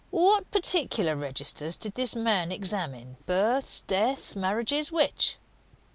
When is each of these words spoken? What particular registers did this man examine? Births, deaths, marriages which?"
What 0.09 0.49
particular 0.49 1.15
registers 1.15 1.77
did 1.77 1.93
this 1.93 2.15
man 2.15 2.51
examine? 2.51 3.17
Births, 3.27 3.81
deaths, 3.81 4.35
marriages 4.35 4.91
which?" 4.91 5.37